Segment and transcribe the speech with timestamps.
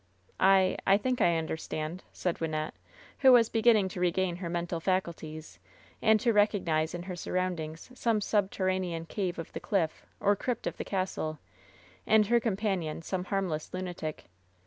[0.39, 2.71] "I— I think I understand," said Wynnette,
[3.19, 5.59] who was beginning to regain her mental faculties
[6.01, 10.77] and to recc^ize in her surroundings some subterranean cave of the cliff, or crypt of
[10.77, 11.37] the castle,
[12.07, 14.25] and in her companion some harm less lunatic.